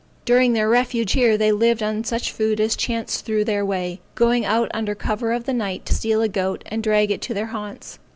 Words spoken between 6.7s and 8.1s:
drag it to their haunts.